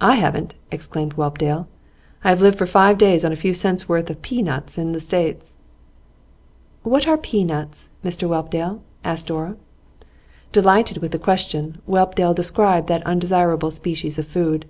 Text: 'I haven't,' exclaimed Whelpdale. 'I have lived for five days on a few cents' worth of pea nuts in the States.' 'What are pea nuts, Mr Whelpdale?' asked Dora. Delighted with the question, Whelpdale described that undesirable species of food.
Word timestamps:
'I 0.00 0.14
haven't,' 0.14 0.54
exclaimed 0.70 1.14
Whelpdale. 1.16 1.66
'I 2.22 2.28
have 2.30 2.40
lived 2.40 2.56
for 2.58 2.64
five 2.64 2.96
days 2.96 3.24
on 3.24 3.32
a 3.32 3.42
few 3.42 3.54
cents' 3.54 3.88
worth 3.88 4.08
of 4.08 4.22
pea 4.22 4.40
nuts 4.40 4.78
in 4.78 4.92
the 4.92 5.00
States.' 5.00 5.56
'What 6.84 7.08
are 7.08 7.18
pea 7.18 7.42
nuts, 7.42 7.90
Mr 8.04 8.28
Whelpdale?' 8.28 8.82
asked 9.02 9.26
Dora. 9.26 9.56
Delighted 10.52 10.98
with 10.98 11.10
the 11.10 11.18
question, 11.18 11.78
Whelpdale 11.88 12.34
described 12.34 12.86
that 12.86 13.04
undesirable 13.04 13.72
species 13.72 14.16
of 14.16 14.28
food. 14.28 14.64